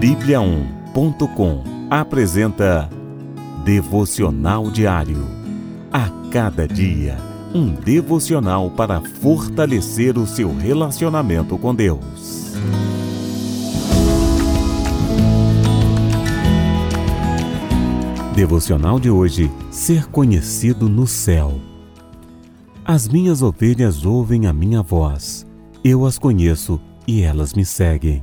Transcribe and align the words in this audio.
Bíblia1.com 0.00 1.64
apresenta 1.88 2.90
Devocional 3.64 4.70
Diário. 4.70 5.26
A 5.90 6.10
cada 6.30 6.68
dia, 6.68 7.16
um 7.54 7.72
devocional 7.72 8.70
para 8.70 9.00
fortalecer 9.00 10.18
o 10.18 10.26
seu 10.26 10.54
relacionamento 10.54 11.56
com 11.56 11.74
Deus. 11.74 12.52
Devocional 18.34 19.00
de 19.00 19.08
hoje: 19.08 19.50
Ser 19.70 20.04
conhecido 20.08 20.90
no 20.90 21.06
céu. 21.06 21.58
As 22.84 23.08
minhas 23.08 23.40
ovelhas 23.40 24.04
ouvem 24.04 24.46
a 24.46 24.52
minha 24.52 24.82
voz. 24.82 25.46
Eu 25.82 26.04
as 26.04 26.18
conheço 26.18 26.78
e 27.08 27.22
elas 27.22 27.54
me 27.54 27.64
seguem. 27.64 28.22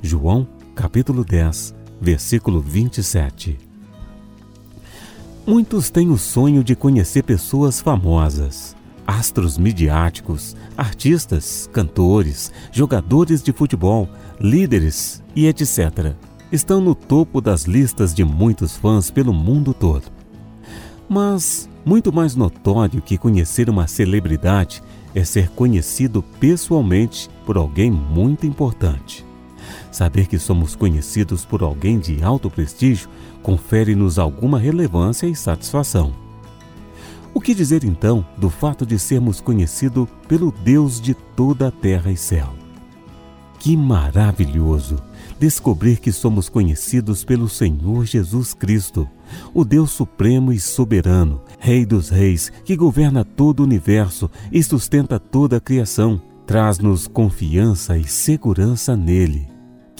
João, 0.00 0.46
capítulo 0.74 1.22
10, 1.24 1.74
versículo 2.00 2.60
27. 2.60 3.58
Muitos 5.46 5.90
têm 5.90 6.10
o 6.10 6.16
sonho 6.16 6.64
de 6.64 6.74
conhecer 6.74 7.22
pessoas 7.22 7.80
famosas, 7.80 8.74
astros 9.06 9.58
midiáticos, 9.58 10.56
artistas, 10.76 11.68
cantores, 11.72 12.50
jogadores 12.70 13.42
de 13.42 13.52
futebol, 13.52 14.08
líderes 14.40 15.22
e 15.36 15.46
etc. 15.46 16.14
Estão 16.50 16.80
no 16.80 16.94
topo 16.94 17.40
das 17.40 17.64
listas 17.64 18.14
de 18.14 18.24
muitos 18.24 18.76
fãs 18.76 19.10
pelo 19.10 19.32
mundo 19.32 19.74
todo. 19.74 20.04
Mas 21.08 21.68
muito 21.84 22.12
mais 22.12 22.34
notório 22.34 23.02
que 23.02 23.18
conhecer 23.18 23.68
uma 23.68 23.86
celebridade 23.86 24.82
é 25.14 25.24
ser 25.24 25.50
conhecido 25.50 26.22
pessoalmente 26.40 27.28
por 27.44 27.58
alguém 27.58 27.90
muito 27.90 28.46
importante. 28.46 29.31
Saber 29.92 30.26
que 30.26 30.38
somos 30.38 30.74
conhecidos 30.74 31.44
por 31.44 31.62
alguém 31.62 31.98
de 31.98 32.24
alto 32.24 32.50
prestígio 32.50 33.10
confere-nos 33.42 34.18
alguma 34.18 34.58
relevância 34.58 35.26
e 35.26 35.36
satisfação. 35.36 36.14
O 37.34 37.40
que 37.40 37.54
dizer 37.54 37.84
então 37.84 38.26
do 38.38 38.48
fato 38.48 38.84
de 38.86 38.98
sermos 38.98 39.40
conhecidos 39.40 40.08
pelo 40.26 40.50
Deus 40.50 41.00
de 41.00 41.14
toda 41.14 41.68
a 41.68 41.70
terra 41.70 42.10
e 42.10 42.16
céu? 42.16 42.54
Que 43.58 43.76
maravilhoso 43.76 44.96
descobrir 45.38 45.98
que 45.98 46.10
somos 46.10 46.48
conhecidos 46.48 47.24
pelo 47.24 47.48
Senhor 47.48 48.06
Jesus 48.06 48.54
Cristo, 48.54 49.08
o 49.52 49.64
Deus 49.64 49.90
supremo 49.90 50.52
e 50.52 50.58
soberano, 50.58 51.42
Rei 51.58 51.84
dos 51.84 52.08
Reis, 52.08 52.50
que 52.64 52.76
governa 52.76 53.24
todo 53.24 53.60
o 53.60 53.64
universo 53.64 54.30
e 54.50 54.62
sustenta 54.62 55.18
toda 55.18 55.58
a 55.58 55.60
criação. 55.60 56.20
Traz-nos 56.46 57.06
confiança 57.06 57.96
e 57.96 58.04
segurança 58.04 58.96
nele. 58.96 59.51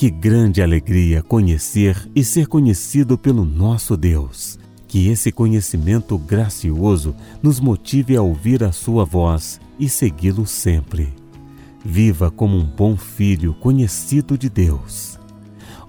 Que 0.02 0.10
grande 0.10 0.60
alegria 0.60 1.22
conhecer 1.22 2.10
e 2.12 2.24
ser 2.24 2.48
conhecido 2.48 3.16
pelo 3.16 3.44
nosso 3.44 3.96
Deus. 3.96 4.58
Que 4.88 5.06
esse 5.06 5.30
conhecimento 5.30 6.18
gracioso 6.18 7.14
nos 7.40 7.60
motive 7.60 8.16
a 8.16 8.20
ouvir 8.20 8.64
a 8.64 8.72
sua 8.72 9.04
voz 9.04 9.60
e 9.78 9.88
segui-lo 9.88 10.44
sempre. 10.44 11.14
Viva 11.84 12.32
como 12.32 12.56
um 12.56 12.64
bom 12.64 12.96
filho 12.96 13.54
conhecido 13.54 14.36
de 14.36 14.50
Deus. 14.50 15.20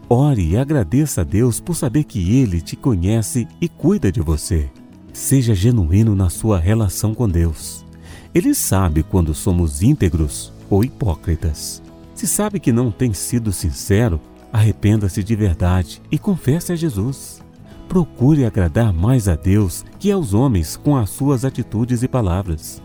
Ore 0.08 0.50
e 0.50 0.58
agradeça 0.58 1.22
a 1.22 1.24
Deus 1.24 1.60
por 1.60 1.76
saber 1.76 2.04
que 2.04 2.38
Ele 2.38 2.62
te 2.62 2.76
conhece 2.76 3.48
e 3.60 3.68
cuida 3.68 4.12
de 4.12 4.22
você. 4.22 4.70
Seja 5.12 5.56
genuíno 5.56 6.16
na 6.16 6.30
sua 6.30 6.60
relação 6.60 7.16
com 7.16 7.28
Deus. 7.28 7.84
Ele 8.32 8.54
sabe 8.54 9.02
quando 9.02 9.34
somos 9.34 9.82
íntegros 9.82 10.54
ou 10.70 10.84
hipócritas. 10.84 11.82
Se 12.24 12.28
sabe 12.30 12.58
que 12.58 12.72
não 12.72 12.90
tem 12.90 13.14
sido 13.14 13.52
sincero, 13.52 14.18
arrependa-se 14.50 15.22
de 15.22 15.36
verdade 15.36 16.02
e 16.10 16.18
confesse 16.18 16.72
a 16.72 16.76
Jesus. 16.78 17.44
Procure 17.90 18.46
agradar 18.46 18.94
mais 18.94 19.28
a 19.28 19.36
Deus 19.36 19.84
que 20.00 20.10
aos 20.10 20.34
homens 20.34 20.78
com 20.78 20.96
as 20.96 21.10
suas 21.10 21.44
atitudes 21.44 22.02
e 22.02 22.08
palavras. 22.08 22.82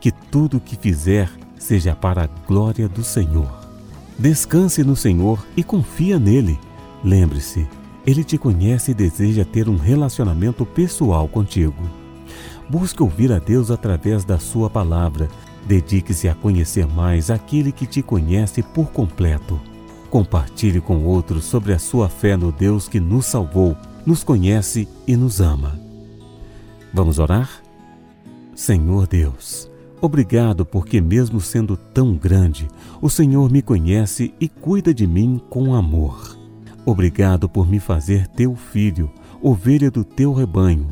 Que 0.00 0.10
tudo 0.10 0.56
o 0.56 0.60
que 0.60 0.74
fizer 0.74 1.30
seja 1.56 1.94
para 1.94 2.24
a 2.24 2.26
glória 2.48 2.88
do 2.88 3.04
Senhor. 3.04 3.48
Descanse 4.18 4.82
no 4.82 4.96
Senhor 4.96 5.46
e 5.56 5.62
confia 5.62 6.18
nele. 6.18 6.58
Lembre-se, 7.04 7.68
ele 8.04 8.24
te 8.24 8.36
conhece 8.36 8.90
e 8.90 8.94
deseja 8.94 9.44
ter 9.44 9.68
um 9.68 9.76
relacionamento 9.76 10.66
pessoal 10.66 11.28
contigo. 11.28 11.80
Busque 12.68 13.04
ouvir 13.04 13.30
a 13.30 13.38
Deus 13.38 13.70
através 13.70 14.24
da 14.24 14.40
sua 14.40 14.68
palavra. 14.68 15.28
Dedique-se 15.66 16.28
a 16.28 16.34
conhecer 16.34 16.86
mais 16.86 17.30
aquele 17.30 17.72
que 17.72 17.86
te 17.86 18.02
conhece 18.02 18.62
por 18.62 18.90
completo. 18.90 19.60
Compartilhe 20.10 20.80
com 20.80 21.04
outros 21.04 21.44
sobre 21.44 21.72
a 21.72 21.78
sua 21.78 22.08
fé 22.08 22.36
no 22.36 22.52
Deus 22.52 22.88
que 22.88 23.00
nos 23.00 23.26
salvou, 23.26 23.76
nos 24.04 24.22
conhece 24.22 24.88
e 25.06 25.16
nos 25.16 25.40
ama. 25.40 25.78
Vamos 26.92 27.18
orar? 27.18 27.62
Senhor 28.54 29.06
Deus, 29.06 29.68
Obrigado 30.04 30.66
porque, 30.66 31.00
mesmo 31.00 31.40
sendo 31.40 31.78
tão 31.78 32.14
grande, 32.14 32.68
o 33.00 33.08
Senhor 33.08 33.50
me 33.50 33.62
conhece 33.62 34.34
e 34.38 34.50
cuida 34.50 34.92
de 34.92 35.06
mim 35.06 35.40
com 35.48 35.74
amor. 35.74 36.38
Obrigado 36.84 37.48
por 37.48 37.66
me 37.66 37.80
fazer 37.80 38.28
teu 38.28 38.54
filho, 38.54 39.10
ovelha 39.40 39.90
do 39.90 40.04
teu 40.04 40.34
rebanho. 40.34 40.88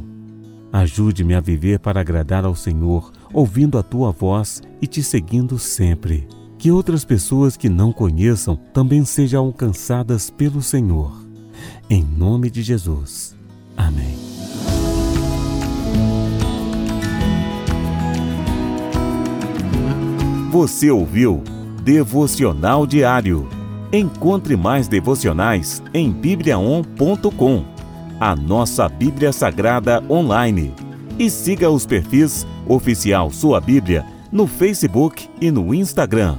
Ajude-me 0.72 1.34
a 1.34 1.40
viver 1.40 1.78
para 1.78 2.00
agradar 2.00 2.46
ao 2.46 2.56
Senhor, 2.56 3.12
ouvindo 3.32 3.78
a 3.78 3.82
tua 3.82 4.10
voz 4.10 4.62
e 4.81 4.87
te 4.87 5.03
seguindo 5.03 5.59
sempre. 5.59 6.26
Que 6.59 6.70
outras 6.70 7.04
pessoas 7.04 7.56
que 7.56 7.69
não 7.69 7.93
conheçam 7.93 8.56
também 8.72 9.04
sejam 9.04 9.47
alcançadas 9.47 10.31
pelo 10.31 10.62
Senhor. 10.62 11.12
Em 11.91 12.03
nome 12.04 12.50
de 12.50 12.62
Jesus. 12.62 13.34
Amém. 13.76 14.16
Você 20.50 20.91
ouviu 20.91 21.43
Devocional 21.82 22.87
Diário. 22.87 23.49
Encontre 23.93 24.56
mais 24.56 24.87
devocionais 24.87 25.82
em 25.93 26.12
bibliaon.com, 26.12 27.64
a 28.20 28.37
nossa 28.37 28.88
Bíblia 28.88 29.32
Sagrada 29.32 30.03
online. 30.09 30.72
E 31.22 31.30
siga 31.30 31.70
os 31.70 31.86
perfis 31.86 32.44
Oficial 32.66 33.30
Sua 33.30 33.60
Bíblia 33.60 34.04
no 34.32 34.48
Facebook 34.48 35.30
e 35.40 35.52
no 35.52 35.72
Instagram. 35.72 36.36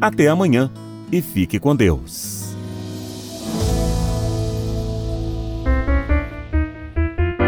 Até 0.00 0.26
amanhã 0.26 0.68
e 1.12 1.22
fique 1.22 1.60
com 1.60 1.76
Deus. 1.76 2.52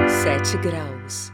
Sete 0.06 0.56
graus. 0.58 1.31